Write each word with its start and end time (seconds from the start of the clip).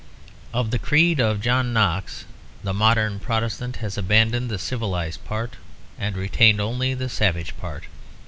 Of 0.51 0.71
the 0.71 0.79
creed 0.79 1.19
of 1.19 1.41
John 1.41 1.73
Knox 1.73 2.25
the 2.63 2.73
modern 2.73 3.19
Protestant 3.19 3.75
has 3.85 3.99
abandoned 3.99 4.49
the 4.49 4.57
civilised 4.57 5.23
part 5.25 5.57
and 5.95 6.17
retained 6.17 6.59
only 6.59 6.95
the 6.95 7.07
savage 7.07 7.55
part. 7.57 7.83